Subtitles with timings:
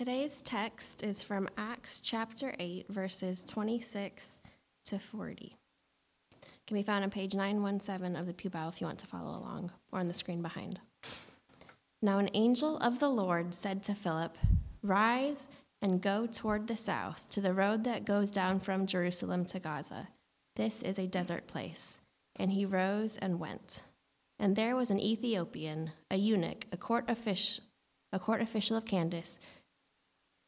[0.00, 4.40] Today's text is from Acts chapter 8, verses 26
[4.86, 5.58] to 40.
[6.42, 9.06] It Can be found on page 917 of the Pew Bible if you want to
[9.06, 10.80] follow along, or on the screen behind.
[12.00, 14.38] Now, an angel of the Lord said to Philip,
[14.82, 15.48] Rise
[15.82, 20.08] and go toward the south to the road that goes down from Jerusalem to Gaza.
[20.56, 21.98] This is a desert place.
[22.36, 23.82] And he rose and went.
[24.38, 27.60] And there was an Ethiopian, a eunuch, a court, offic-
[28.14, 29.38] a court official of Candace,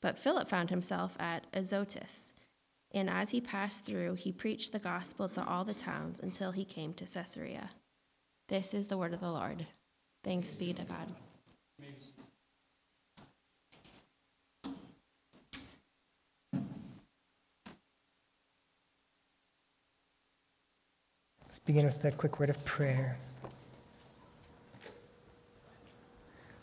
[0.00, 2.32] But Philip found himself at Azotus,
[2.92, 6.64] and as he passed through, he preached the gospel to all the towns until he
[6.64, 7.70] came to Caesarea.
[8.48, 9.66] This is the word of the Lord.
[10.24, 11.08] Thanks be to God.
[21.44, 23.18] Let's begin with a quick word of prayer.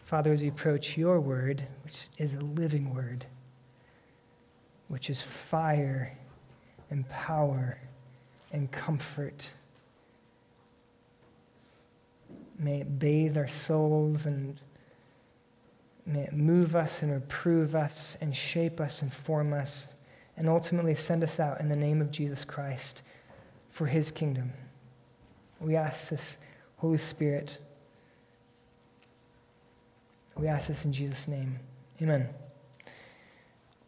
[0.05, 3.25] Father, as we approach your word, which is a living word,
[4.87, 6.15] which is fire
[6.91, 7.79] and power
[8.51, 9.51] and comfort,
[12.59, 14.61] may it bathe our souls and
[16.05, 19.95] may it move us and reprove us and shape us and form us
[20.37, 23.01] and ultimately send us out in the name of Jesus Christ
[23.71, 24.53] for his kingdom.
[25.59, 26.37] We ask this,
[26.77, 27.57] Holy Spirit,
[30.37, 31.59] we ask this in Jesus' name.
[32.01, 32.29] Amen.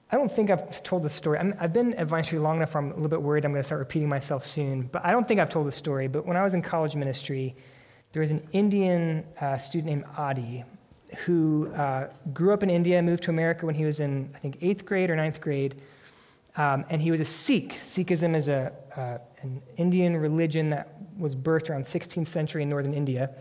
[0.10, 1.38] I don't think I've told this story.
[1.38, 3.62] i have been at Vine Street long enough I'm a little bit worried I'm going
[3.62, 6.08] to start repeating myself soon, but I don't think I've told the story.
[6.08, 7.56] But when I was in college ministry,
[8.14, 10.64] there was an Indian uh, student named Adi
[11.26, 14.58] who uh, grew up in India, moved to America when he was in, I think,
[14.62, 15.82] eighth grade or ninth grade.
[16.56, 17.74] Um, and he was a Sikh.
[17.74, 22.94] Sikhism is a, uh, an Indian religion that was birthed around 16th century in northern
[22.94, 23.32] India.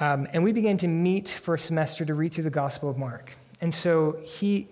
[0.00, 2.98] Um, and we began to meet for a semester to read through the Gospel of
[2.98, 3.32] Mark.
[3.60, 4.68] And so he,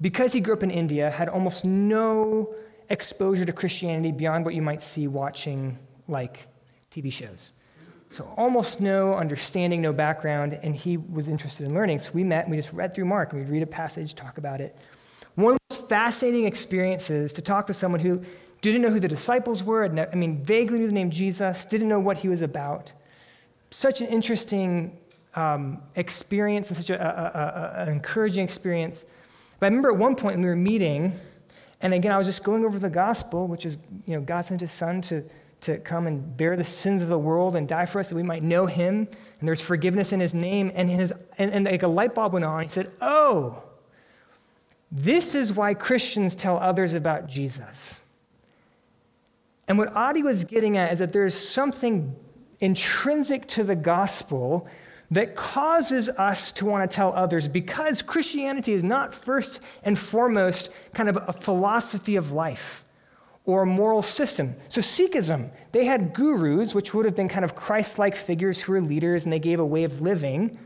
[0.00, 2.54] because he grew up in India, had almost no
[2.90, 6.46] exposure to Christianity beyond what you might see watching like
[6.90, 7.52] TV shows.
[8.10, 12.00] So almost no understanding, no background, and he was interested in learning.
[12.00, 14.38] So we met and we just read through Mark and we'd read a passage, talk
[14.38, 14.76] about it.
[15.36, 18.22] One of the most fascinating experiences to talk to someone who
[18.60, 22.00] didn't know who the disciples were, I mean, vaguely knew the name Jesus, didn't know
[22.00, 22.92] what he was about
[23.74, 24.96] such an interesting
[25.34, 29.04] um, experience and such a, a, a, an encouraging experience.
[29.58, 31.12] But I remember at one point we were meeting,
[31.80, 34.60] and again, I was just going over the gospel, which is, you know, God sent
[34.60, 35.24] his son to,
[35.62, 38.22] to come and bear the sins of the world and die for us that we
[38.22, 39.08] might know him,
[39.40, 40.70] and there's forgiveness in his name.
[40.74, 42.62] And, his, and, and like a light bulb went on.
[42.62, 43.64] He said, Oh,
[44.92, 48.00] this is why Christians tell others about Jesus.
[49.66, 52.14] And what Adi was getting at is that there's something
[52.60, 54.68] intrinsic to the gospel
[55.10, 60.70] that causes us to want to tell others because Christianity is not first and foremost
[60.92, 62.84] kind of a philosophy of life
[63.44, 64.54] or a moral system.
[64.68, 68.72] So, Sikhism, they had gurus, which would have been kind of Christ like figures who
[68.72, 70.58] were leaders and they gave a way of living.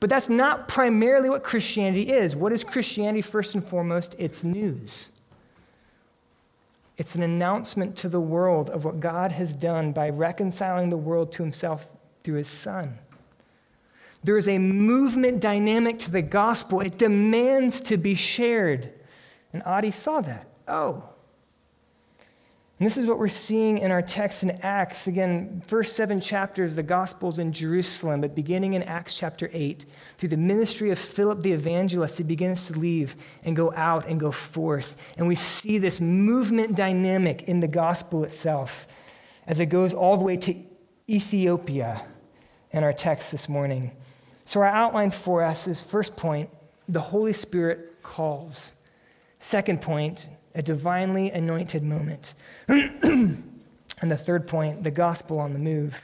[0.00, 2.34] But that's not primarily what Christianity is.
[2.34, 4.14] What is Christianity first and foremost?
[4.18, 5.10] It's news.
[6.98, 11.30] It's an announcement to the world of what God has done by reconciling the world
[11.32, 11.86] to himself
[12.22, 12.98] through his son.
[14.24, 18.92] There is a movement dynamic to the gospel, it demands to be shared.
[19.52, 20.48] And Adi saw that.
[20.68, 21.10] oh.
[22.78, 25.06] And this is what we're seeing in our text in Acts.
[25.06, 29.86] Again, first seven chapters, the Gospels in Jerusalem, but beginning in Acts chapter 8,
[30.18, 34.20] through the ministry of Philip the evangelist, he begins to leave and go out and
[34.20, 34.94] go forth.
[35.16, 38.86] And we see this movement dynamic in the gospel itself
[39.46, 40.54] as it goes all the way to
[41.08, 42.02] Ethiopia
[42.72, 43.92] in our text this morning.
[44.44, 46.50] So, our outline for us is first point,
[46.88, 48.74] the Holy Spirit calls.
[49.40, 52.34] Second point, a divinely anointed moment.
[52.68, 53.44] and
[54.00, 56.00] the third point, the gospel on the move.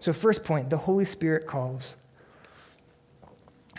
[0.00, 1.94] So, first point, the Holy Spirit calls.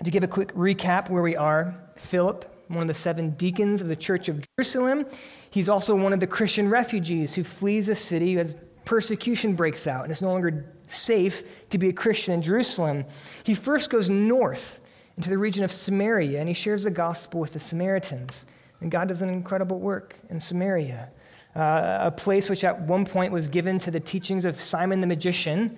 [0.03, 3.87] To give a quick recap where we are, Philip, one of the seven deacons of
[3.87, 5.05] the church of Jerusalem,
[5.49, 8.55] he's also one of the Christian refugees who flees a city as
[8.85, 13.05] persecution breaks out and it's no longer safe to be a Christian in Jerusalem.
[13.43, 14.79] He first goes north
[15.17, 18.45] into the region of Samaria and he shares the gospel with the Samaritans.
[18.81, 21.09] And God does an incredible work in Samaria,
[21.55, 25.07] uh, a place which at one point was given to the teachings of Simon the
[25.07, 25.77] magician.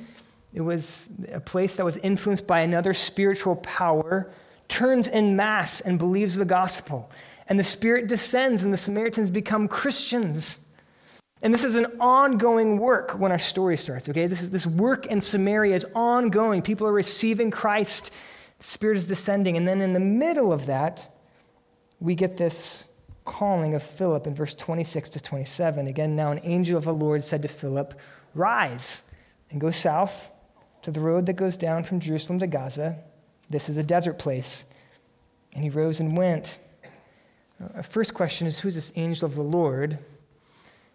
[0.54, 4.32] It was a place that was influenced by another spiritual power,
[4.70, 7.12] turns in mass and believes the gospel.
[7.50, 10.60] And the Spirit descends, and the Samaritans become Christians.
[11.42, 14.28] And this is an ongoing work when our story starts, okay?
[14.28, 16.62] This, is, this work in Samaria is ongoing.
[16.62, 18.12] People are receiving Christ,
[18.60, 19.58] the Spirit is descending.
[19.58, 21.14] And then in the middle of that,
[22.00, 22.86] we get this
[23.26, 25.88] calling of Philip in verse 26 to 27.
[25.88, 27.94] Again, now an angel of the Lord said to Philip,
[28.36, 29.04] Rise
[29.52, 30.32] and go south
[30.82, 32.98] to the road that goes down from Jerusalem to Gaza.
[33.50, 34.66] This is a desert place.
[35.54, 36.58] And he rose and went.
[37.62, 40.00] Our uh, first question is Who's this angel of the Lord?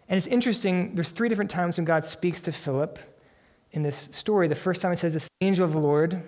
[0.09, 2.99] And it's interesting, there's three different times when God speaks to Philip
[3.71, 4.47] in this story.
[4.47, 6.21] The first time it says, This angel of the Lord.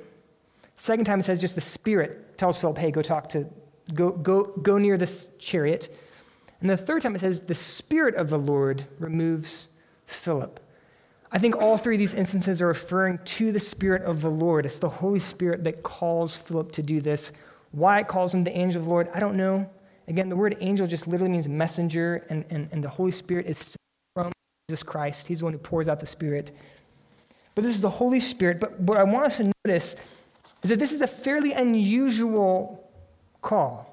[0.78, 3.48] Second time it says, just the Spirit tells Philip, Hey, go talk to
[3.94, 5.96] Go, go, go near this chariot.
[6.60, 9.70] And the third time it says, the Spirit of the Lord removes
[10.06, 10.60] Philip.
[11.32, 14.66] I think all three of these instances are referring to the Spirit of the Lord.
[14.66, 17.32] It's the Holy Spirit that calls Philip to do this.
[17.72, 19.70] Why it calls him the angel of the Lord, I don't know.
[20.08, 23.76] Again, the word angel just literally means messenger, and, and, and the Holy Spirit is
[24.14, 24.34] from
[24.68, 25.28] Jesus Christ.
[25.28, 26.52] He's the one who pours out the Spirit.
[27.56, 28.60] But this is the Holy Spirit.
[28.60, 29.96] But what I want us to notice
[30.64, 32.91] is that this is a fairly unusual
[33.42, 33.92] call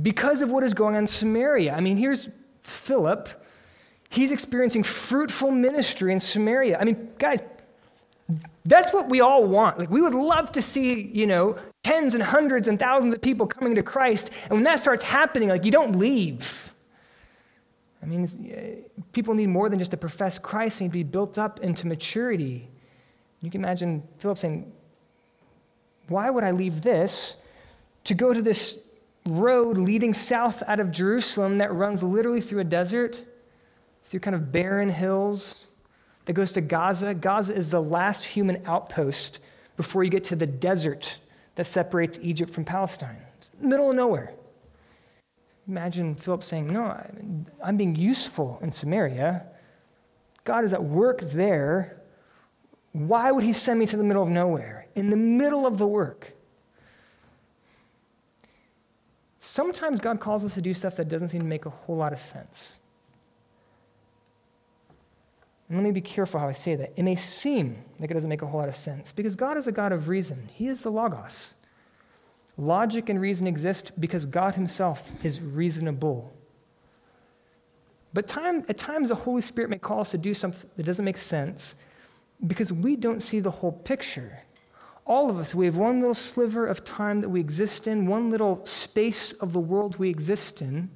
[0.00, 1.74] because of what is going on in Samaria.
[1.74, 2.28] I mean, here's
[2.62, 3.28] Philip.
[4.08, 6.78] He's experiencing fruitful ministry in Samaria.
[6.78, 7.40] I mean, guys,
[8.64, 9.78] that's what we all want.
[9.78, 13.46] Like, we would love to see, you know, tens and hundreds and thousands of people
[13.46, 14.30] coming to Christ.
[14.44, 16.74] And when that starts happening, like, you don't leave.
[18.02, 21.38] I mean, people need more than just to profess Christ, they need to be built
[21.38, 22.68] up into maturity.
[23.40, 24.72] You can imagine Philip saying,
[26.08, 27.36] Why would I leave this
[28.04, 28.78] to go to this
[29.26, 33.24] road leading south out of Jerusalem that runs literally through a desert,
[34.04, 35.66] through kind of barren hills,
[36.24, 37.14] that goes to Gaza.
[37.14, 39.38] Gaza is the last human outpost
[39.76, 41.18] before you get to the desert
[41.54, 43.18] that separates Egypt from Palestine.
[43.36, 44.34] It's middle of nowhere.
[45.68, 46.84] Imagine Philip saying, No,
[47.62, 49.46] I'm being useful in Samaria.
[50.44, 52.00] God is at work there.
[52.92, 54.88] Why would he send me to the middle of nowhere?
[54.94, 56.34] In the middle of the work.
[59.44, 62.12] Sometimes God calls us to do stuff that doesn't seem to make a whole lot
[62.12, 62.78] of sense.
[65.68, 66.92] And let me be careful how I say that.
[66.94, 69.66] It may seem like it doesn't make a whole lot of sense because God is
[69.66, 71.54] a God of reason, He is the Logos.
[72.56, 76.32] Logic and reason exist because God Himself is reasonable.
[78.14, 81.04] But time, at times, the Holy Spirit may call us to do something that doesn't
[81.04, 81.74] make sense
[82.46, 84.38] because we don't see the whole picture
[85.04, 88.30] all of us, we have one little sliver of time that we exist in, one
[88.30, 90.90] little space of the world we exist in.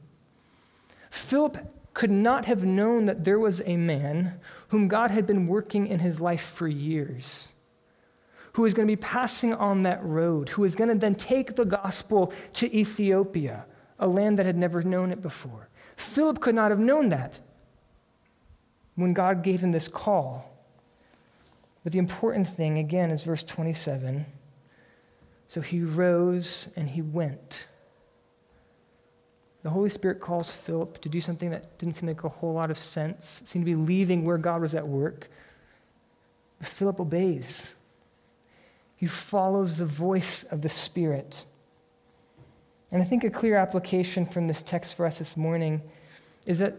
[1.11, 1.59] Philip
[1.93, 5.99] could not have known that there was a man whom God had been working in
[5.99, 7.55] his life for years,
[8.53, 11.57] who was going to be passing on that road, who was going to then take
[11.57, 13.67] the gospel to Ethiopia,
[13.99, 15.69] a land that had never known it before.
[15.97, 17.41] Philip could not have known that
[18.95, 20.56] when God gave him this call.
[21.87, 24.27] But the important thing, again, is verse 27.
[25.47, 27.69] So he rose and he went.
[29.63, 32.73] The Holy Spirit calls Philip to do something that didn't seem like a whole lot
[32.73, 35.31] of sense, it seemed to be leaving where God was at work.
[36.59, 37.77] But Philip obeys.
[38.97, 41.45] He follows the voice of the Spirit.
[42.91, 45.83] And I think a clear application from this text for us this morning
[46.47, 46.75] is that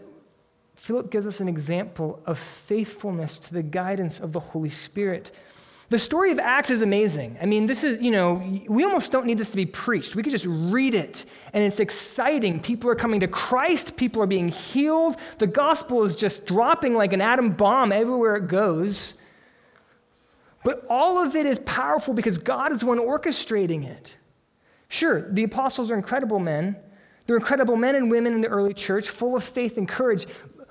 [0.78, 5.32] Philip gives us an example of faithfulness to the guidance of the Holy Spirit.
[5.90, 7.36] The story of Acts is amazing.
[7.42, 8.34] I mean, this is, you know,
[8.68, 10.14] we almost don't need this to be preached.
[10.14, 12.60] We could just read it, and it's exciting.
[12.60, 15.16] People are coming to Christ, people are being healed.
[15.38, 19.14] The gospel is just dropping like an atom bomb everywhere it goes.
[20.62, 24.16] But all of it is powerful because God is the one orchestrating it.
[24.88, 26.76] Sure, the apostles are incredible men.
[27.26, 30.26] They're incredible men and women in the early church, full of faith and courage.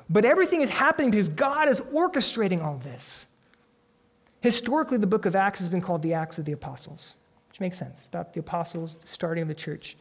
[0.09, 3.27] But everything is happening because God is orchestrating all this.
[4.41, 7.15] Historically, the book of Acts has been called the Acts of the Apostles,
[7.49, 7.99] which makes sense.
[7.99, 9.97] It's about the apostles, the starting of the church.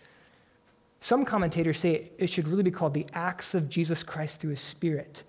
[1.01, 4.61] Some commentators say it should really be called the Acts of Jesus Christ through his
[4.61, 5.25] Spirit,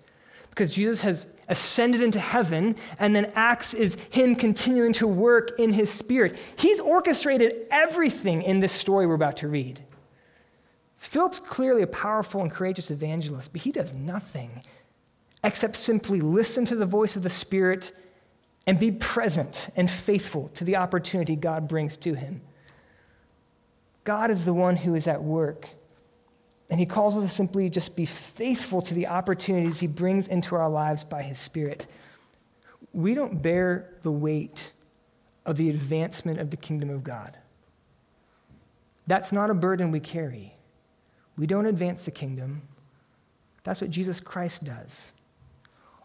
[0.50, 5.72] because Jesus has ascended into heaven, and then Acts is him continuing to work in
[5.72, 6.36] his Spirit.
[6.56, 9.80] He's orchestrated everything in this story we're about to read.
[10.98, 14.62] Philip's clearly a powerful and courageous evangelist, but he does nothing
[15.42, 17.92] except simply listen to the voice of the Spirit
[18.66, 22.42] and be present and faithful to the opportunity God brings to him.
[24.04, 25.68] God is the one who is at work.
[26.70, 30.54] And he calls us to simply just be faithful to the opportunities he brings into
[30.54, 31.86] our lives by his Spirit.
[32.92, 34.72] We don't bear the weight
[35.46, 37.38] of the advancement of the kingdom of God.
[39.06, 40.57] That's not a burden we carry.
[41.38, 42.62] We don't advance the kingdom.
[43.62, 45.12] That's what Jesus Christ does.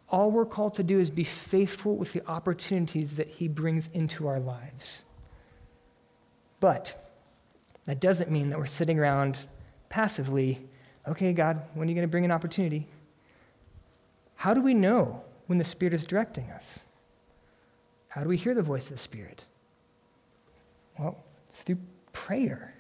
[0.09, 4.27] All we're called to do is be faithful with the opportunities that He brings into
[4.27, 5.05] our lives.
[6.59, 7.11] But
[7.85, 9.39] that doesn't mean that we're sitting around
[9.89, 10.67] passively,
[11.07, 12.87] okay, God, when are you going to bring an opportunity?
[14.35, 16.85] How do we know when the Spirit is directing us?
[18.09, 19.45] How do we hear the voice of the Spirit?
[20.99, 21.79] Well, through
[22.11, 22.72] prayer.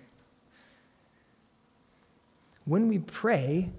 [2.65, 3.71] When we pray,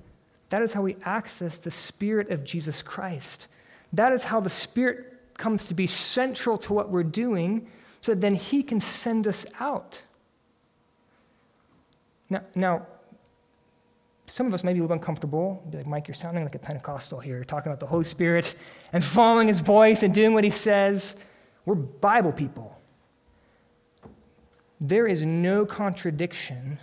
[0.50, 3.48] that is how we access the Spirit of Jesus Christ.
[3.92, 7.68] That is how the Spirit comes to be central to what we're doing
[8.00, 10.02] so that then He can send us out.
[12.28, 12.86] Now, now
[14.26, 15.62] some of us may be a little uncomfortable.
[15.70, 18.54] Be like, Mike, you're sounding like a Pentecostal here, talking about the Holy Spirit
[18.92, 21.16] and following His voice and doing what He says.
[21.66, 22.80] We're Bible people.
[24.80, 26.78] There is no contradiction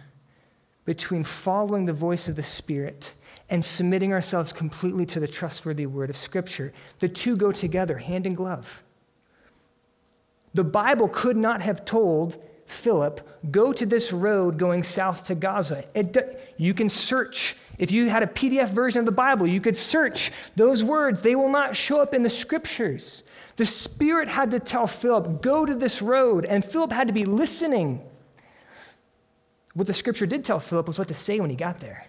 [0.92, 3.14] between following the voice of the Spirit
[3.50, 6.74] and submitting ourselves completely to the trustworthy word of Scripture.
[7.00, 8.84] The two go together, hand in glove.
[10.54, 15.86] The Bible could not have told Philip, go to this road going south to Gaza.
[15.96, 17.56] It, you can search.
[17.78, 21.22] If you had a PDF version of the Bible, you could search those words.
[21.22, 23.24] They will not show up in the scriptures.
[23.56, 27.24] The Spirit had to tell Philip, go to this road, and Philip had to be
[27.24, 28.02] listening.
[29.74, 32.06] What the scripture did tell Philip was what to say when he got there.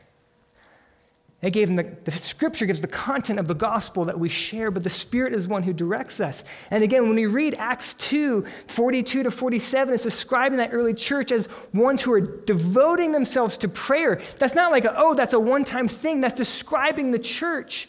[1.42, 4.71] It gave him the, the scripture gives the content of the gospel that we share,
[4.71, 6.45] but the Spirit is one who directs us.
[6.71, 11.33] And again, when we read Acts 2 42 to 47, it's describing that early church
[11.33, 14.21] as ones who are devoting themselves to prayer.
[14.38, 16.21] That's not like, a, oh, that's a one time thing.
[16.21, 17.88] That's describing the church.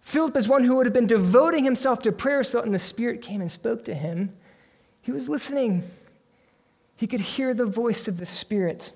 [0.00, 3.20] Philip is one who would have been devoting himself to prayer, so when the Spirit
[3.20, 4.32] came and spoke to him,
[5.02, 5.82] he was listening.
[6.96, 8.92] He could hear the voice of the Spirit.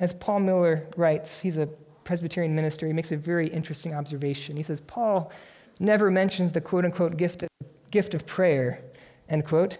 [0.00, 1.66] As Paul Miller writes, he's a
[2.04, 4.56] Presbyterian minister, he makes a very interesting observation.
[4.56, 5.30] He says, Paul
[5.78, 7.48] never mentions the quote unquote gift of,
[7.90, 8.80] gift of prayer,
[9.28, 9.78] end quote.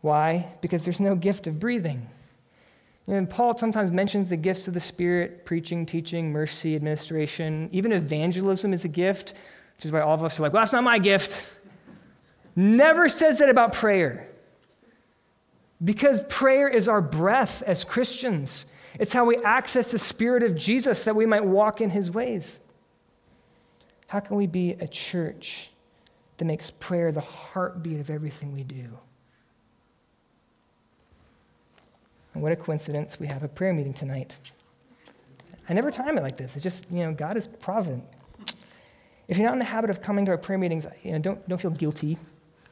[0.00, 0.54] Why?
[0.60, 2.06] Because there's no gift of breathing.
[3.08, 7.70] And Paul sometimes mentions the gifts of the Spirit preaching, teaching, mercy, administration.
[7.72, 9.32] Even evangelism is a gift,
[9.76, 11.48] which is why all of us are like, well, that's not my gift.
[12.54, 14.28] Never says that about prayer.
[15.82, 18.66] Because prayer is our breath as Christians.
[18.98, 22.60] It's how we access the Spirit of Jesus that we might walk in his ways.
[24.08, 25.70] How can we be a church
[26.38, 28.86] that makes prayer the heartbeat of everything we do?
[32.34, 34.38] And what a coincidence, we have a prayer meeting tonight.
[35.68, 36.54] I never time it like this.
[36.54, 38.04] It's just, you know, God is provident.
[39.28, 41.48] If you're not in the habit of coming to our prayer meetings, you know, don't,
[41.48, 42.16] don't feel guilty.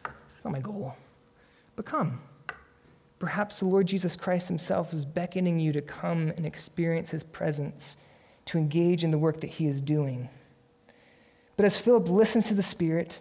[0.05, 0.95] It's not my goal.
[1.75, 2.21] But come.
[3.19, 7.97] Perhaps the Lord Jesus Christ Himself is beckoning you to come and experience His presence,
[8.47, 10.29] to engage in the work that He is doing.
[11.57, 13.21] But as Philip listens to the Spirit,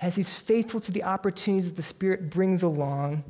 [0.00, 3.24] as he's faithful to the opportunities that the Spirit brings along,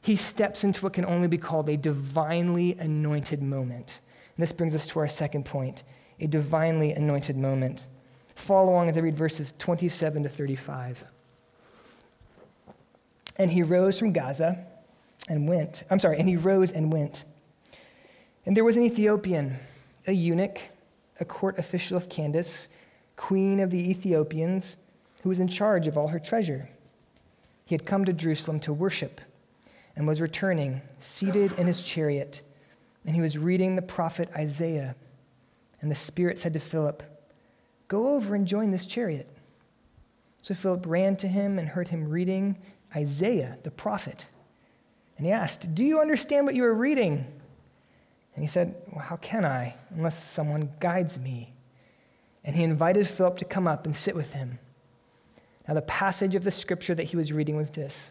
[0.00, 4.00] he steps into what can only be called a divinely anointed moment.
[4.36, 5.82] And this brings us to our second point
[6.20, 7.88] a divinely anointed moment.
[8.36, 11.04] Follow along as I read verses 27 to 35.
[13.36, 14.64] And he rose from Gaza
[15.28, 15.84] and went.
[15.90, 17.24] I'm sorry, and he rose and went.
[18.44, 19.56] And there was an Ethiopian,
[20.06, 20.58] a eunuch,
[21.20, 22.68] a court official of Candace,
[23.16, 24.76] queen of the Ethiopians,
[25.22, 26.68] who was in charge of all her treasure.
[27.64, 29.20] He had come to Jerusalem to worship
[29.94, 32.40] and was returning, seated in his chariot,
[33.04, 34.96] and he was reading the prophet Isaiah.
[35.80, 37.02] And the Spirit said to Philip,
[37.88, 39.28] Go over and join this chariot.
[40.40, 42.56] So Philip ran to him and heard him reading
[42.96, 44.26] Isaiah, the prophet.
[45.22, 47.24] And he asked, Do you understand what you are reading?
[48.34, 51.52] And he said, Well, how can I, unless someone guides me?
[52.42, 54.58] And he invited Philip to come up and sit with him.
[55.68, 58.10] Now, the passage of the scripture that he was reading was this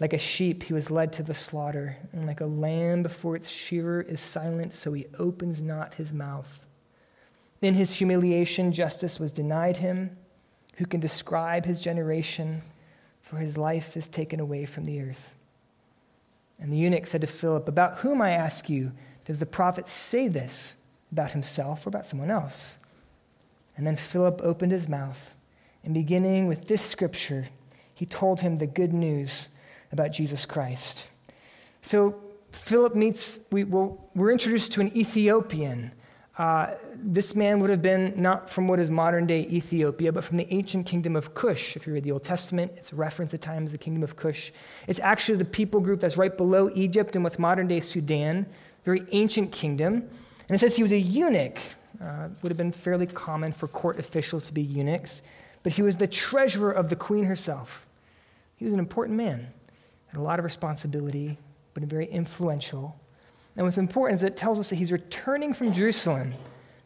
[0.00, 3.48] Like a sheep, he was led to the slaughter, and like a lamb before its
[3.48, 6.66] shearer is silent, so he opens not his mouth.
[7.62, 10.14] In his humiliation, justice was denied him.
[10.76, 12.60] Who can describe his generation?
[13.22, 15.32] For his life is taken away from the earth.
[16.62, 18.92] And the eunuch said to Philip, About whom, I ask you,
[19.24, 20.76] does the prophet say this?
[21.10, 22.78] About himself or about someone else?
[23.76, 25.34] And then Philip opened his mouth,
[25.82, 27.48] and beginning with this scripture,
[27.92, 29.48] he told him the good news
[29.90, 31.08] about Jesus Christ.
[31.80, 32.14] So
[32.52, 35.90] Philip meets, we, we're introduced to an Ethiopian
[36.38, 40.36] uh, this man would have been not from what is modern day Ethiopia, but from
[40.36, 41.76] the ancient kingdom of Cush.
[41.76, 44.52] If you read the Old Testament, it's a reference at times the kingdom of Cush.
[44.86, 48.46] It's actually the people group that's right below Egypt and with modern day Sudan,
[48.84, 50.08] very ancient kingdom.
[50.48, 51.58] And it says he was a eunuch.
[52.00, 55.22] Uh, would have been fairly common for court officials to be eunuchs,
[55.62, 57.86] but he was the treasurer of the queen herself.
[58.56, 59.48] He was an important man,
[60.08, 61.38] had a lot of responsibility,
[61.74, 62.98] but very influential.
[63.56, 66.34] And what's important is it tells us that he's returning from Jerusalem,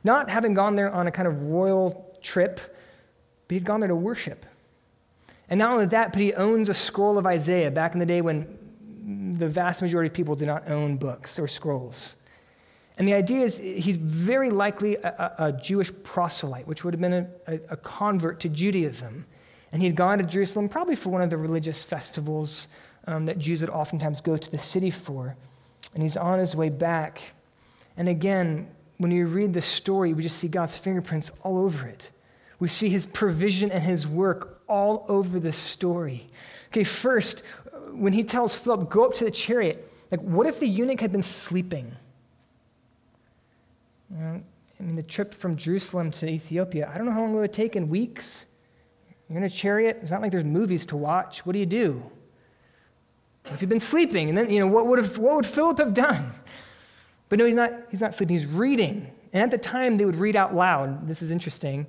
[0.07, 2.61] not having gone there on a kind of royal trip,
[3.47, 4.47] but he'd gone there to worship.
[5.51, 8.21] And not only that, but he owns a scroll of Isaiah back in the day
[8.21, 12.17] when the vast majority of people did not own books or scrolls.
[12.99, 17.01] And the idea is he's very likely a, a, a Jewish proselyte, which would have
[17.01, 19.27] been a, a, convert to Judaism.
[19.71, 22.69] And he had gone to Jerusalem probably for one of the religious festivals
[23.07, 25.37] um, that Jews would oftentimes go to the city for
[25.95, 27.21] and he's on his way back.
[27.97, 32.11] And again, when you read the story, we just see God's fingerprints all over it.
[32.59, 36.29] We see his provision and his work all over this story.
[36.68, 37.42] Okay, first,
[37.92, 41.12] when he tells Philip, go up to the chariot, like, what if the eunuch had
[41.12, 41.94] been sleeping?
[44.11, 44.42] You know,
[44.79, 47.42] I mean, the trip from Jerusalem to Ethiopia, I don't know how long it would
[47.42, 48.47] have taken weeks.
[49.29, 49.99] You're in a chariot.
[50.03, 51.44] It's not like there's movies to watch.
[51.44, 52.03] What do you do?
[53.47, 55.94] If he'd been sleeping, and then, you know, what would, have, what would Philip have
[55.94, 56.33] done?
[57.29, 59.11] But no, he's not, he's not sleeping, he's reading.
[59.33, 61.09] And at the time, they would read out loud.
[61.09, 61.87] This is interesting.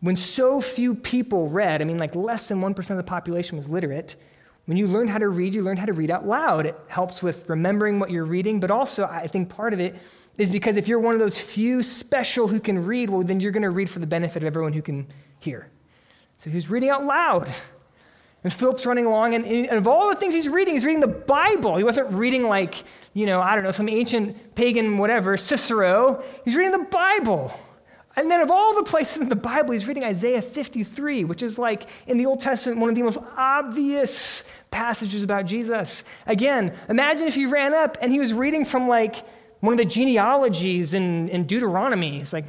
[0.00, 3.68] When so few people read, I mean, like less than 1% of the population was
[3.68, 4.16] literate,
[4.66, 6.66] when you learned how to read, you learned how to read out loud.
[6.66, 9.96] It helps with remembering what you're reading, but also, I think part of it
[10.38, 13.52] is because if you're one of those few special who can read, well, then you're
[13.52, 15.06] going to read for the benefit of everyone who can
[15.38, 15.70] hear.
[16.38, 17.52] So he's reading out loud.
[18.46, 21.08] And Philip's running along, and, and, of all the things he's reading, he's reading the
[21.08, 21.74] Bible.
[21.74, 26.22] He wasn't reading, like, you know, I don't know, some ancient pagan whatever, Cicero.
[26.44, 27.52] He's reading the Bible.
[28.14, 31.58] And then, of all the places in the Bible, he's reading Isaiah 53, which is
[31.58, 36.04] like in the Old Testament, one of the most obvious passages about Jesus.
[36.28, 39.26] Again, imagine if he ran up and he was reading from like
[39.58, 42.20] one of the genealogies in, in Deuteronomy.
[42.20, 42.46] It's like,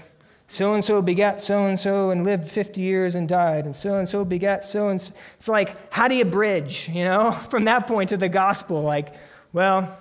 [0.47, 3.95] so and so begat so and so and lived 50 years and died, and so
[3.95, 5.13] and so begat so and so.
[5.36, 8.81] It's like, how do you bridge, you know, from that point to the gospel?
[8.81, 9.13] Like,
[9.51, 9.97] well,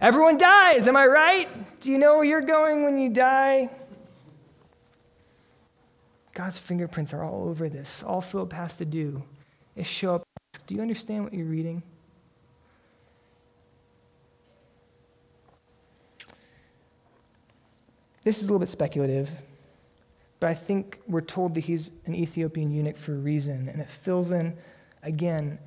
[0.00, 1.80] everyone dies, am I right?
[1.80, 3.70] Do you know where you're going when you die?
[6.34, 8.02] God's fingerprints are all over this.
[8.02, 9.22] All Philip has to do
[9.76, 10.24] is show up.
[10.66, 11.84] Do you understand what you're reading?
[18.24, 19.30] This is a little bit speculative,
[20.40, 23.88] but I think we're told that he's an Ethiopian eunuch for a reason, and it
[23.88, 24.56] fills in,
[25.02, 25.58] again,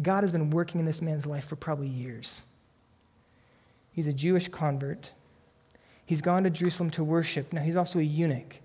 [0.00, 2.44] God has been working in this man's life for probably years.
[3.90, 5.12] He's a Jewish convert.
[6.04, 7.52] He's gone to Jerusalem to worship.
[7.52, 8.58] Now, he's also a eunuch,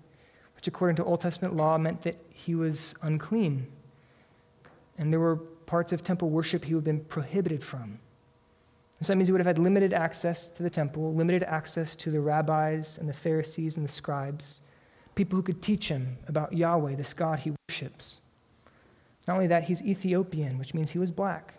[0.54, 3.68] which, according to Old Testament law, meant that he was unclean.
[4.98, 8.00] And there were parts of temple worship he would have been prohibited from.
[9.00, 12.10] So that means he would have had limited access to the temple, limited access to
[12.10, 14.60] the rabbis and the Pharisees and the scribes,
[15.14, 18.22] people who could teach him about Yahweh, this God he worships.
[19.28, 21.54] Not only that, he's Ethiopian, which means he was black.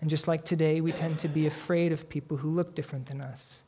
[0.00, 3.20] And just like today, we tend to be afraid of people who look different than
[3.20, 3.62] us.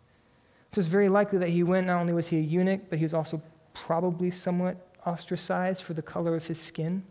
[0.70, 3.04] So it's very likely that he went, not only was he a eunuch, but he
[3.04, 3.42] was also
[3.74, 7.04] probably somewhat ostracized for the color of his skin.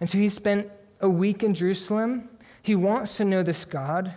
[0.00, 2.28] And so he spent a week in Jerusalem.
[2.62, 4.14] He wants to know this God.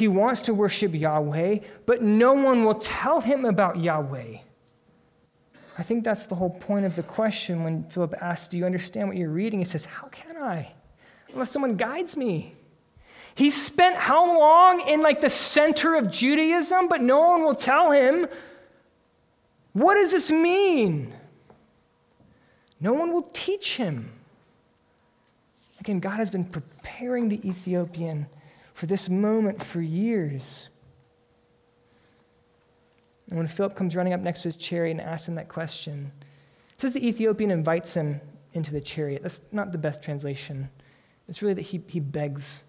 [0.00, 4.38] He wants to worship Yahweh, but no one will tell him about Yahweh.
[5.76, 9.08] I think that's the whole point of the question when Philip asks, Do you understand
[9.08, 9.58] what you're reading?
[9.58, 10.72] He says, How can I?
[11.34, 12.54] Unless someone guides me.
[13.34, 17.90] He spent how long in like the center of Judaism, but no one will tell
[17.90, 18.26] him,
[19.74, 21.12] What does this mean?
[22.80, 24.10] No one will teach him.
[25.78, 28.26] Again, God has been preparing the Ethiopian
[28.80, 30.70] for this moment for years.
[33.28, 36.10] And when Philip comes running up next to his chariot and asks him that question,
[36.72, 38.22] it says the Ethiopian invites him
[38.54, 39.22] into the chariot.
[39.22, 40.70] That's not the best translation.
[41.28, 42.64] It's really that he, he begs.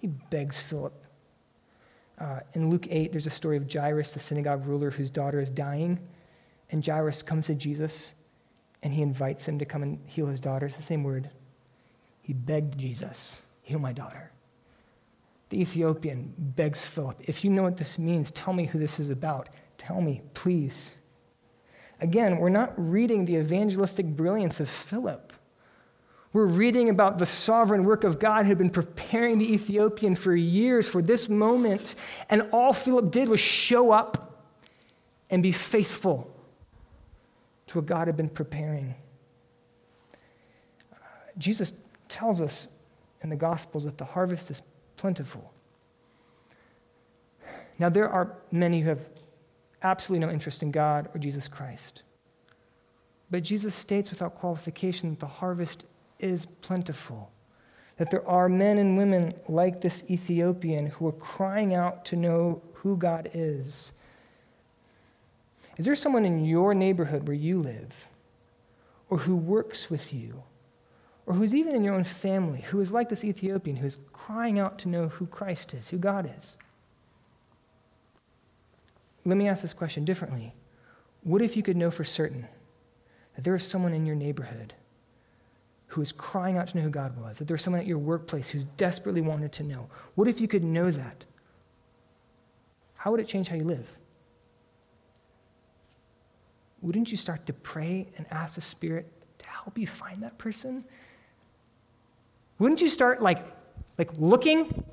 [0.00, 1.00] He begs Philip.
[2.18, 5.48] Uh, in Luke 8, there's a story of Jairus, the synagogue ruler whose daughter is
[5.48, 6.00] dying.
[6.72, 8.14] And Jairus comes to Jesus
[8.82, 10.66] and he invites him to come and heal his daughter.
[10.66, 11.30] It's the same word.
[12.20, 14.32] He begged Jesus, heal my daughter.
[15.50, 19.10] The Ethiopian begs Philip, if you know what this means, tell me who this is
[19.10, 19.48] about.
[19.78, 20.96] Tell me, please.
[22.00, 25.32] Again, we're not reading the evangelistic brilliance of Philip.
[26.32, 30.34] We're reading about the sovereign work of God who had been preparing the Ethiopian for
[30.34, 31.96] years for this moment,
[32.28, 34.44] and all Philip did was show up
[35.28, 36.32] and be faithful
[37.66, 38.94] to what God had been preparing.
[40.92, 40.96] Uh,
[41.38, 41.72] Jesus
[42.08, 42.68] tells us
[43.22, 44.62] in the Gospels that the harvest is
[45.00, 45.50] plentiful.
[47.78, 49.08] Now, there are many who have
[49.82, 52.02] absolutely no interest in God or Jesus Christ.
[53.30, 55.86] But Jesus states without qualification that the harvest
[56.18, 57.30] is plentiful,
[57.96, 62.60] that there are men and women like this Ethiopian who are crying out to know
[62.74, 63.92] who God is.
[65.78, 68.08] Is there someone in your neighborhood where you live,
[69.08, 70.42] or who works with you,
[71.30, 74.58] or who's even in your own family, who is like this Ethiopian, who is crying
[74.58, 76.58] out to know who Christ is, who God is?
[79.24, 80.56] Let me ask this question differently.
[81.22, 82.48] What if you could know for certain
[83.36, 84.74] that there is someone in your neighborhood
[85.86, 88.50] who is crying out to know who God was, that there's someone at your workplace
[88.50, 89.88] who's desperately wanted to know?
[90.16, 91.26] What if you could know that?
[92.96, 93.88] How would it change how you live?
[96.82, 99.06] Wouldn't you start to pray and ask the Spirit
[99.38, 100.84] to help you find that person?
[102.60, 103.44] Wouldn't you start like,
[103.98, 104.84] like looking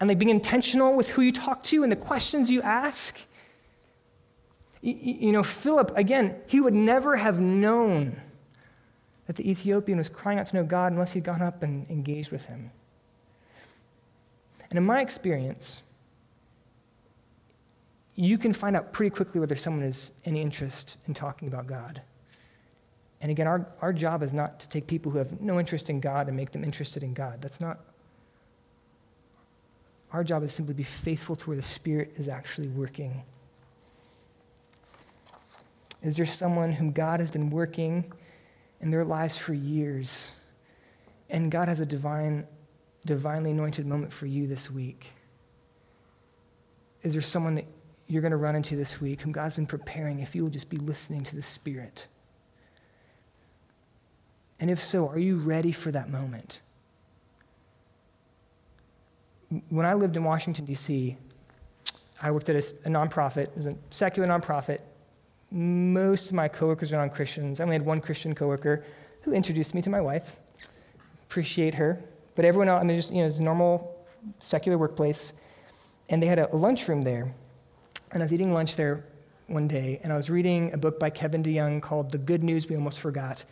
[0.00, 3.20] and like being intentional with who you talk to and the questions you ask?
[4.80, 8.20] You know, Philip, again, he would never have known
[9.26, 12.30] that the Ethiopian was crying out to know God unless he'd gone up and engaged
[12.30, 12.70] with him.
[14.70, 15.82] And in my experience,
[18.14, 22.00] you can find out pretty quickly whether someone has any interest in talking about God.
[23.20, 26.00] And again, our, our job is not to take people who have no interest in
[26.00, 27.40] God and make them interested in God.
[27.40, 27.80] That's not.
[30.12, 33.22] Our job is simply to be faithful to where the Spirit is actually working
[36.06, 38.12] is there someone whom God has been working
[38.80, 40.32] in their lives for years?
[41.28, 42.46] And God has a divine,
[43.04, 45.08] divinely anointed moment for you this week.
[47.02, 47.66] Is there someone that
[48.06, 50.70] you're going to run into this week whom God's been preparing if you will just
[50.70, 52.06] be listening to the Spirit?
[54.58, 56.60] And if so, are you ready for that moment?
[59.68, 61.16] When I lived in Washington, D.C.,
[62.20, 64.80] I worked at a, a nonprofit, it was a secular nonprofit
[65.50, 67.60] most of my coworkers are non Christians.
[67.60, 68.84] I only had one Christian coworker
[69.22, 70.36] who introduced me to my wife.
[71.28, 72.02] Appreciate her.
[72.34, 74.04] But everyone else, I mean, just, you know, it's a normal
[74.38, 75.32] secular workplace.
[76.08, 77.34] And they had a lunchroom there.
[78.12, 79.04] And I was eating lunch there
[79.48, 82.68] one day, and I was reading a book by Kevin DeYoung called The Good News
[82.68, 83.44] We Almost Forgot,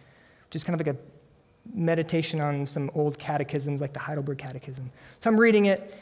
[0.55, 1.01] is kind of like a
[1.73, 4.90] meditation on some old catechisms, like the Heidelberg Catechism.
[5.21, 5.95] So I'm reading it.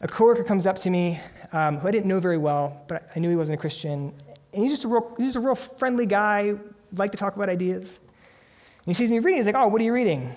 [0.00, 1.18] A coworker comes up to me
[1.52, 4.12] um, who I didn't know very well, but I knew he wasn't a Christian,
[4.52, 6.54] and he's just a real, he's a real friendly guy,
[6.94, 7.98] like to talk about ideas.
[8.02, 10.32] And he sees me reading, he's like, Oh, what are you reading?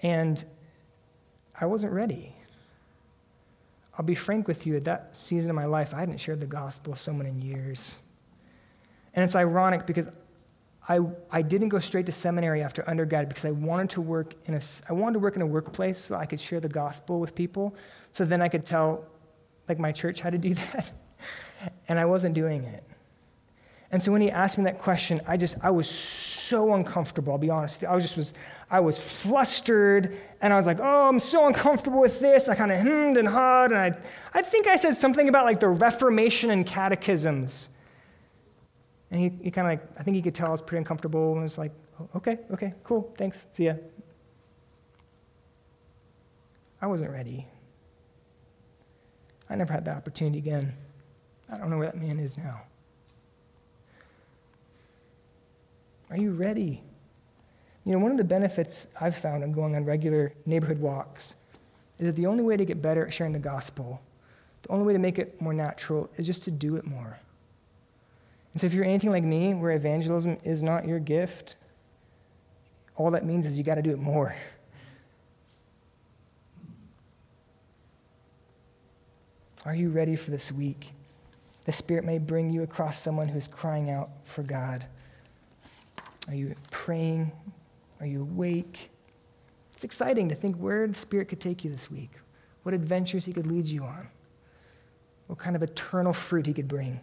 [0.00, 0.44] And
[1.60, 2.34] I wasn't ready.
[3.98, 6.46] I'll be frank with you, at that season of my life, I hadn't shared the
[6.46, 8.00] gospel with someone in years.
[9.14, 10.08] And it's ironic because
[10.88, 14.54] I, I didn't go straight to seminary after undergrad because I wanted to work in
[14.54, 17.34] a, I wanted to work in a workplace so I could share the gospel with
[17.34, 17.74] people.
[18.12, 19.04] So then I could tell,
[19.68, 20.92] like my church, how to do that
[21.88, 22.84] and I wasn't doing it.
[23.90, 27.38] And so when he asked me that question, I just, I was so uncomfortable, I'll
[27.38, 27.84] be honest.
[27.84, 28.34] I was just, was,
[28.68, 32.48] I was flustered, and I was like, oh, I'm so uncomfortable with this.
[32.48, 33.96] I kind of hemmed and hawed, and I,
[34.32, 37.70] I think I said something about like the Reformation and catechisms.
[39.14, 41.34] And he, he kind of like, I think he could tell I was pretty uncomfortable,
[41.34, 43.74] and was like, oh, okay, okay, cool, thanks, see ya.
[46.82, 47.46] I wasn't ready.
[49.48, 50.74] I never had that opportunity again.
[51.48, 52.62] I don't know where that man is now.
[56.10, 56.82] Are you ready?
[57.84, 61.36] You know, one of the benefits I've found in going on regular neighborhood walks
[62.00, 64.00] is that the only way to get better at sharing the gospel,
[64.62, 67.20] the only way to make it more natural, is just to do it more.
[68.54, 71.56] And so if you're anything like me, where evangelism is not your gift,
[72.96, 74.34] all that means is you got to do it more.
[79.66, 80.92] Are you ready for this week?
[81.64, 84.86] The Spirit may bring you across someone who's crying out for God.
[86.28, 87.32] Are you praying?
[87.98, 88.90] Are you awake?
[89.74, 92.12] It's exciting to think where the Spirit could take you this week,
[92.62, 94.06] what adventures He could lead you on,
[95.26, 97.00] what kind of eternal fruit He could bring.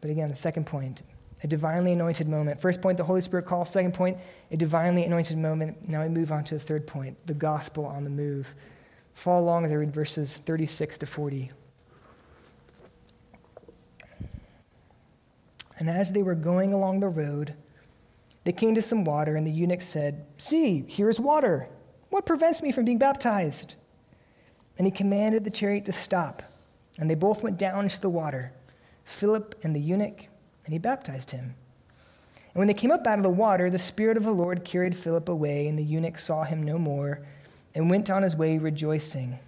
[0.00, 1.02] But again, the second point,
[1.42, 2.60] a divinely anointed moment.
[2.60, 3.64] First point, the Holy Spirit call.
[3.64, 4.18] Second point,
[4.50, 5.88] a divinely anointed moment.
[5.88, 8.54] Now we move on to the third point, the gospel on the move.
[9.14, 11.50] Follow along as I read verses 36 to 40.
[15.78, 17.54] And as they were going along the road,
[18.44, 21.68] they came to some water, and the eunuch said, See, here is water.
[22.10, 23.74] What prevents me from being baptized?
[24.78, 26.42] And he commanded the chariot to stop.
[26.98, 28.52] And they both went down into the water,
[29.06, 30.28] Philip and the eunuch,
[30.64, 31.54] and he baptized him.
[32.52, 34.94] And when they came up out of the water, the Spirit of the Lord carried
[34.94, 37.20] Philip away, and the eunuch saw him no more
[37.74, 39.38] and went on his way rejoicing.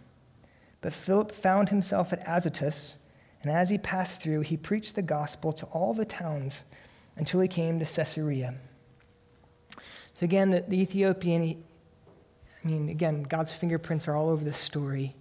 [0.80, 2.98] But Philip found himself at Azotus,
[3.42, 6.64] and as he passed through, he preached the gospel to all the towns
[7.16, 8.54] until he came to Caesarea.
[10.14, 11.58] So again, the, the Ethiopian, he,
[12.64, 15.16] I mean, again, God's fingerprints are all over this story.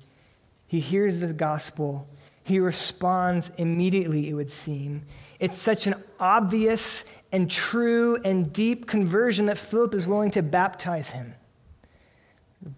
[0.68, 2.08] He hears the gospel.
[2.48, 5.04] He responds immediately, it would seem.
[5.38, 11.10] It's such an obvious and true and deep conversion that Philip is willing to baptize
[11.10, 11.36] him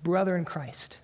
[0.02, 0.98] brother in Christ.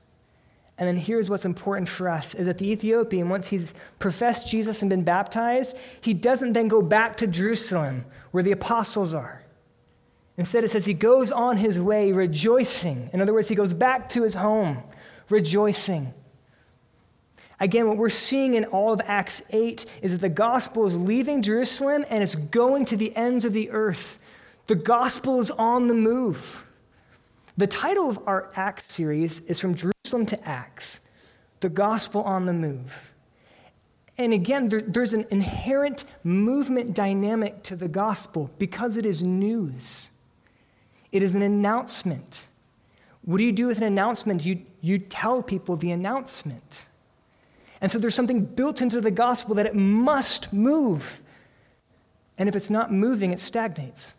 [0.80, 4.82] And then here's what's important for us is that the Ethiopian, once he's professed Jesus
[4.82, 9.43] and been baptized, he doesn't then go back to Jerusalem where the apostles are.
[10.38, 13.12] Instead, it says he goes on his way rejoicing.
[13.13, 14.84] In other words, he goes back to his home
[15.30, 16.15] rejoicing.
[17.59, 21.41] Again, what we're seeing in all of Acts 8 is that the gospel is leaving
[21.41, 24.19] Jerusalem and it's going to the ends of the earth.
[24.67, 26.65] The gospel is on the move.
[27.57, 30.99] The title of our Acts series is From Jerusalem to Acts
[31.61, 33.13] The Gospel on the Move.
[34.17, 40.09] And again, there, there's an inherent movement dynamic to the gospel because it is news,
[41.11, 42.47] it is an announcement.
[43.21, 44.45] What do you do with an announcement?
[44.45, 46.85] You, you tell people the announcement.
[47.81, 51.21] And so there's something built into the gospel that it must move.
[52.38, 54.15] And if it's not moving, it stagnates.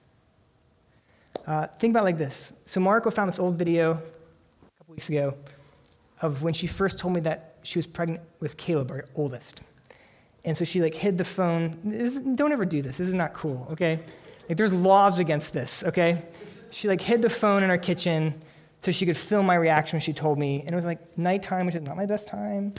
[1.47, 2.53] Uh, think about like this.
[2.65, 5.35] So Marco found this old video a couple weeks ago
[6.21, 9.63] of when she first told me that she was pregnant with Caleb, our oldest.
[10.45, 11.79] And so she like hid the phone.
[11.85, 12.99] This, don't ever do this.
[12.99, 14.01] This is not cool, okay?
[14.49, 16.23] Like there's laws against this, okay?
[16.71, 18.41] She like hid the phone in our kitchen
[18.87, 20.61] so she could film my reaction when she told me.
[20.61, 22.73] And it was like nighttime, which is not my best time.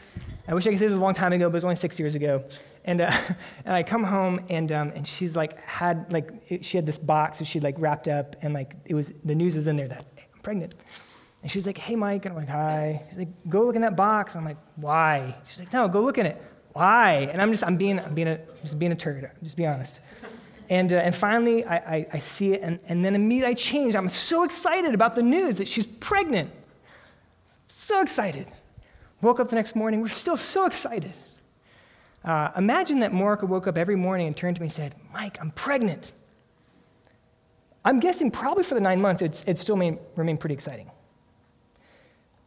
[0.48, 1.76] I wish I could say this was a long time ago, but it was only
[1.76, 2.46] six years ago.
[2.86, 3.12] And, uh,
[3.66, 6.98] and I come home and, um, and she's like had like it, she had this
[6.98, 9.90] box that she'd like wrapped up and like it was the news was in there
[9.90, 10.76] that hey, I'm pregnant.
[11.42, 13.02] And she's like, hey Mike, and I'm like, hi.
[13.10, 14.38] She's like, go look in that box.
[14.38, 15.36] I'm like, why?
[15.46, 16.42] She's like, no, go look in it.
[16.72, 17.28] Why?
[17.34, 19.30] And I'm just I'm being I'm being a just being a turd.
[19.44, 20.00] Just be honest.
[20.70, 23.96] And, uh, and finally, I, I, I, see it, and, and then immediately I change.
[23.96, 26.50] I'm so excited about the news that she's pregnant.
[27.68, 28.48] So excited.
[29.22, 31.14] Woke up the next morning, we're still so excited.
[32.24, 35.38] Uh, imagine that Morica woke up every morning and turned to me and said, Mike,
[35.40, 36.12] I'm pregnant.
[37.86, 40.92] I'm guessing probably for the nine months, it's, it still may remain pretty exciting.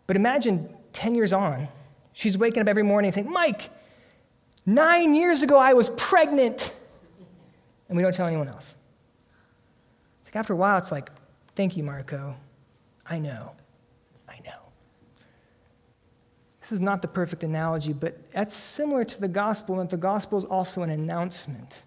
[0.07, 1.69] But imagine 10 years on,
[2.13, 3.71] she's waking up every morning and saying, Mike,
[4.67, 6.75] nine years ago I was pregnant.
[7.91, 8.77] And we don't tell anyone else.
[10.21, 11.11] It's like after a while, it's like,
[11.57, 12.37] thank you, Marco.
[13.05, 13.53] I know.
[14.29, 14.61] I know.
[16.61, 20.39] This is not the perfect analogy, but that's similar to the gospel, and the gospel
[20.39, 21.83] is also an announcement.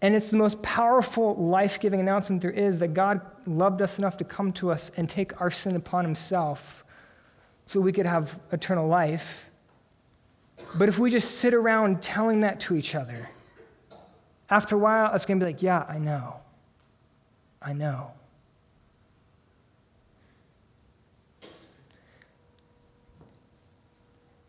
[0.00, 4.16] And it's the most powerful, life giving announcement there is that God loved us enough
[4.16, 6.84] to come to us and take our sin upon himself
[7.66, 9.46] so we could have eternal life.
[10.74, 13.28] But if we just sit around telling that to each other,
[14.50, 16.36] after a while, it's going to be like, yeah, I know.
[17.62, 18.12] I know.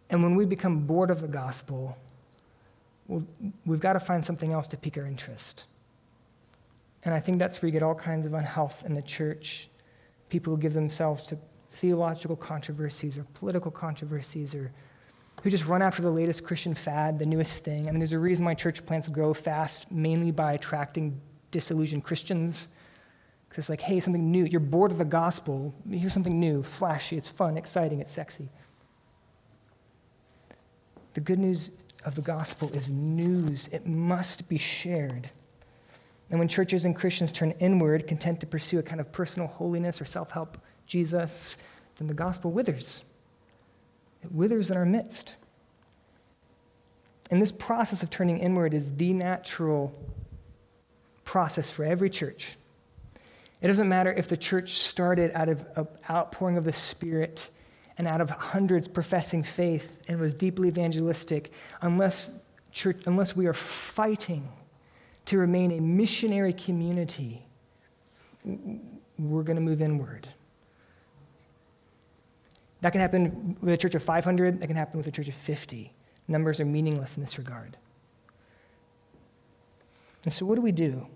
[0.10, 1.98] And when we become bored of the gospel,
[3.08, 3.24] well,
[3.66, 5.66] we've got to find something else to pique our interest.
[7.04, 9.70] And I think that's where you get all kinds of unhealth in the church.
[10.30, 11.38] People who give themselves to
[11.72, 14.72] theological controversies or political controversies or
[15.46, 17.88] who just run after the latest Christian fad, the newest thing.
[17.88, 22.68] I mean, there's a reason why church plants grow fast, mainly by attracting disillusioned Christians.
[23.48, 24.46] Because it's like, hey, something new.
[24.46, 25.72] You're bored of the gospel.
[25.88, 28.50] Here's something new, flashy, it's fun, exciting, it's sexy.
[31.14, 31.70] The good news
[32.06, 35.30] of the gospel is news, it must be shared.
[36.32, 40.02] And when churches and Christians turn inward, content to pursue a kind of personal holiness
[40.02, 41.56] or self help Jesus,
[41.98, 43.04] then the gospel withers.
[44.26, 45.36] It withers in our midst.
[47.30, 49.94] And this process of turning inward is the natural
[51.24, 52.58] process for every church.
[53.62, 57.50] It doesn't matter if the church started out of an outpouring of the Spirit
[57.98, 62.32] and out of hundreds professing faith and was deeply evangelistic, unless,
[62.72, 64.48] church, unless we are fighting
[65.26, 67.46] to remain a missionary community,
[69.18, 70.28] we're going to move inward.
[72.86, 75.34] That can happen with a church of 500, that can happen with a church of
[75.34, 75.92] 50.
[76.28, 77.78] Numbers are meaningless in this regard.
[80.24, 81.08] And so, what do we do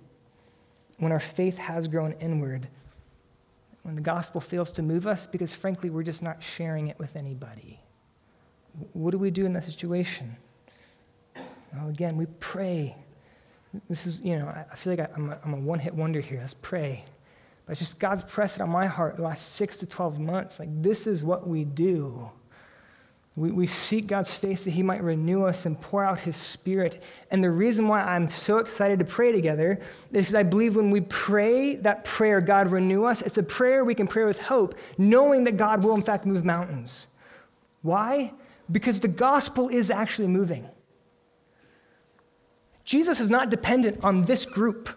[0.98, 2.68] when our faith has grown inward?
[3.84, 7.16] When the gospel fails to move us because, frankly, we're just not sharing it with
[7.16, 7.80] anybody?
[8.94, 10.38] What do we do in that situation?
[11.36, 12.96] Well, again, we pray.
[13.88, 16.40] This is, you know, I feel like I'm a, I'm a one hit wonder here.
[16.40, 17.06] Let's pray.
[17.70, 20.60] But it's just God's pressed on my heart the last six to 12 months.
[20.60, 22.32] Like, this is what we do.
[23.36, 27.04] We, we seek God's face that He might renew us and pour out His Spirit.
[27.30, 29.80] And the reason why I'm so excited to pray together
[30.12, 33.86] is because I believe when we pray that prayer, God renew us, it's a prayer
[33.86, 37.06] we can pray with hope, knowing that God will, in fact, move mountains.
[37.84, 38.34] Why?
[38.72, 40.68] Because the gospel is actually moving.
[42.84, 44.90] Jesus is not dependent on this group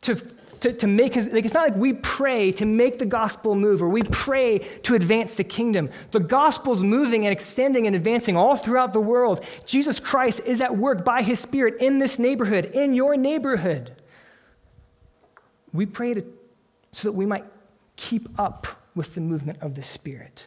[0.00, 0.20] to
[0.60, 3.82] to, to make his, like, it's not like we pray to make the gospel move
[3.82, 5.90] or we pray to advance the kingdom.
[6.10, 9.44] The gospel's moving and extending and advancing all throughout the world.
[9.66, 13.94] Jesus Christ is at work by his spirit in this neighborhood, in your neighborhood.
[15.72, 16.24] We pray to,
[16.90, 17.44] so that we might
[17.96, 20.46] keep up with the movement of the spirit.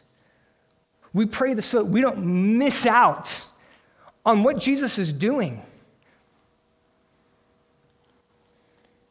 [1.12, 3.46] We pray this so that we don't miss out
[4.24, 5.62] on what Jesus is doing.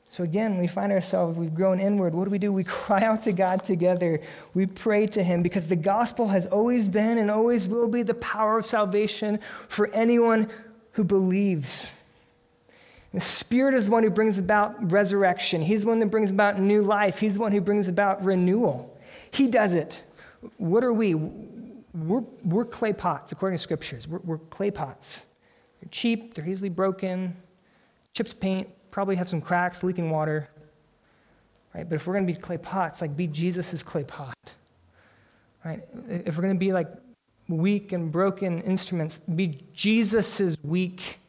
[0.09, 2.15] So again, we find ourselves, we've grown inward.
[2.15, 2.51] What do we do?
[2.51, 4.19] We cry out to God together.
[4.55, 8.15] We pray to Him because the gospel has always been and always will be the
[8.15, 10.49] power of salvation for anyone
[10.93, 11.93] who believes.
[13.13, 15.61] The Spirit is the one who brings about resurrection.
[15.61, 17.19] He's the one that brings about new life.
[17.19, 18.97] He's the one who brings about renewal.
[19.29, 20.03] He does it.
[20.57, 21.13] What are we?
[21.13, 24.07] We're, we're clay pots, according to scriptures.
[24.07, 25.27] We're, we're clay pots.
[25.81, 27.37] They're cheap, they're easily broken,
[28.13, 30.49] chips paint, probably have some cracks, leaking water.
[31.73, 31.88] Right?
[31.88, 34.56] But if we're going to be clay pots, like be Jesus' clay pot.
[35.63, 35.84] Right?
[36.10, 36.88] If we're going to be like
[37.47, 41.19] weak and broken instruments, be Jesus' weak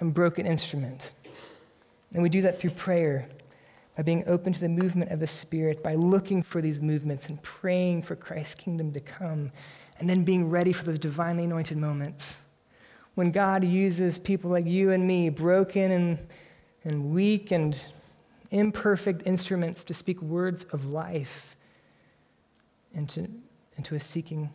[0.00, 1.12] and broken instrument.
[2.12, 3.28] And we do that through prayer,
[3.96, 7.42] by being open to the movement of the Spirit, by looking for these movements and
[7.42, 9.50] praying for Christ's kingdom to come,
[9.98, 12.40] and then being ready for those divinely anointed moments.
[13.14, 16.18] When God uses people like you and me, broken and
[16.86, 17.84] and weak and
[18.52, 21.56] imperfect instruments to speak words of life
[22.94, 23.28] into,
[23.76, 24.50] into a seeking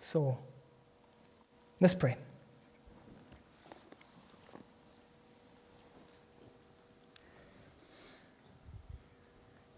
[0.00, 0.42] soul.
[1.80, 2.16] Let's pray.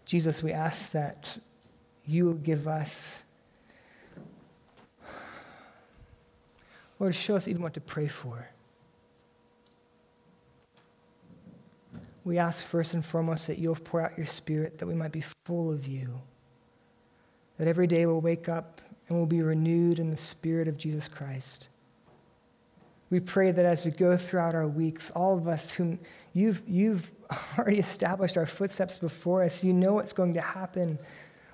[0.05, 1.37] Jesus, we ask that
[2.07, 3.23] you give us,
[6.97, 8.49] Lord, show us even what to pray for.
[12.29, 15.23] We ask first and foremost that you'll pour out your spirit, that we might be
[15.45, 16.21] full of you.
[17.57, 21.07] That every day we'll wake up and we'll be renewed in the spirit of Jesus
[21.07, 21.69] Christ.
[23.09, 25.97] We pray that as we go throughout our weeks, all of us whom
[26.33, 27.09] you've, you've
[27.57, 30.99] already established our footsteps before us, you know what's going to happen.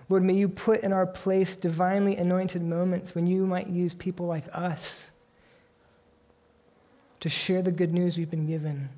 [0.10, 4.26] Lord, may you put in our place divinely anointed moments when you might use people
[4.26, 5.14] like us
[7.22, 8.90] to share the good news we've been given.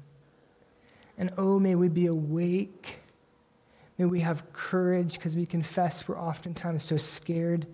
[1.18, 3.00] And oh, may we be awake.
[3.98, 7.66] May we have courage because we confess we're oftentimes so scared.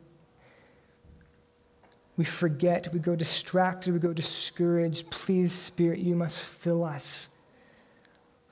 [2.15, 5.09] We forget, we go distracted, we go discouraged.
[5.09, 7.29] Please, Spirit, you must fill us.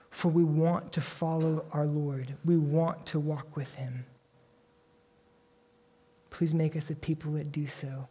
[0.10, 4.06] For we want to follow our Lord, we want to walk with him.
[6.32, 8.08] Please make us a people that do so.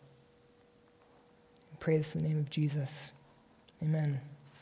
[1.73, 3.13] I pray this in the name of Jesus.
[3.83, 4.21] Amen.